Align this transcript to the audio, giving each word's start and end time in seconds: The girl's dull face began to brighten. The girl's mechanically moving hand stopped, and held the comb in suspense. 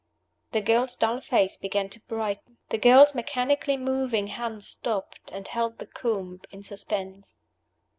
The 0.51 0.61
girl's 0.61 0.95
dull 0.95 1.19
face 1.21 1.57
began 1.57 1.87
to 1.89 1.99
brighten. 1.99 2.57
The 2.69 2.79
girl's 2.79 3.13
mechanically 3.13 3.77
moving 3.77 4.25
hand 4.25 4.63
stopped, 4.63 5.29
and 5.31 5.47
held 5.47 5.77
the 5.77 5.85
comb 5.85 6.41
in 6.49 6.63
suspense. 6.63 7.37